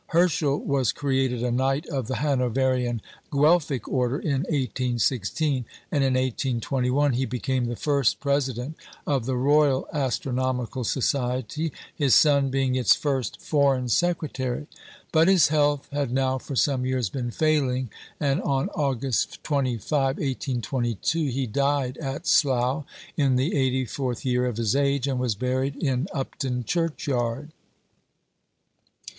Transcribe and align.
Herschel 0.07 0.57
was 0.59 0.91
created 0.91 1.43
a 1.43 1.51
Knight 1.51 1.85
of 1.85 2.07
the 2.07 2.15
Hanoverian 2.15 3.03
Guelphic 3.31 3.87
Order 3.87 4.17
in 4.17 4.41
1816, 4.49 5.63
and 5.91 6.03
in 6.03 6.13
1821 6.15 7.13
he 7.13 7.25
became 7.27 7.65
the 7.65 7.75
first 7.75 8.19
President 8.19 8.75
of 9.05 9.27
the 9.27 9.35
Royal 9.35 9.87
Astronomical 9.93 10.83
Society, 10.83 11.71
his 11.95 12.15
son 12.15 12.49
being 12.49 12.73
its 12.73 12.95
first 12.95 13.39
Foreign 13.41 13.89
Secretary. 13.89 14.65
But 15.11 15.27
his 15.27 15.49
health 15.49 15.87
had 15.91 16.11
now 16.11 16.39
for 16.39 16.55
some 16.55 16.83
years 16.83 17.11
been 17.11 17.29
failing, 17.29 17.91
and 18.19 18.41
on 18.41 18.69
August 18.69 19.43
25, 19.43 20.17
1822, 20.17 21.27
he 21.27 21.45
died 21.45 21.99
at 21.99 22.25
Slough, 22.25 22.85
in 23.15 23.35
the 23.35 23.55
eighty 23.55 23.85
fourth 23.85 24.25
year 24.25 24.47
of 24.47 24.57
his 24.57 24.75
age, 24.75 25.05
and 25.07 25.19
was 25.19 25.35
buried 25.35 25.75
in 25.75 26.07
Upton 26.11 26.63
churchyard. 26.63 27.51